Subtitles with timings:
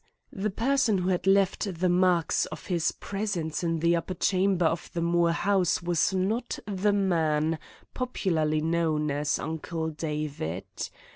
[0.33, 4.89] The person who had left the marks of his presence in the upper chamber of
[4.93, 7.59] the Moore house was not the man
[7.93, 10.63] popularly known as Uncle David.